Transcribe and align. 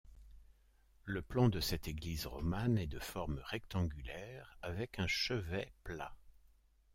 Le 1.03 1.21
plan 1.21 1.47
de 1.47 1.59
cette 1.59 1.87
église 1.87 2.25
romane 2.25 2.79
est 2.79 2.87
de 2.87 2.97
forme 2.97 3.39
rectangulaire, 3.45 4.57
avec 4.63 4.97
un 4.97 5.05
chevet 5.05 5.71
plat. 5.83 6.15